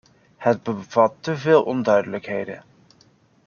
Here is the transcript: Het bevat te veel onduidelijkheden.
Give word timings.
Het 0.37 0.63
bevat 0.63 1.13
te 1.19 1.37
veel 1.37 1.63
onduidelijkheden. 1.63 2.63